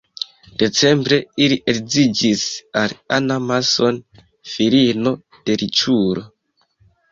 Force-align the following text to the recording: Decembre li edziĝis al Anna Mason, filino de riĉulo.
Decembre 0.61 1.19
li 1.51 1.57
edziĝis 1.73 2.41
al 2.81 2.97
Anna 3.19 3.39
Mason, 3.51 4.01
filino 4.57 5.15
de 5.37 5.61
riĉulo. 5.67 6.29